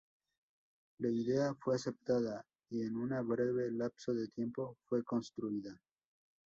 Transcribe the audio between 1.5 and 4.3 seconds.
fue aceptada y en un breve lapso de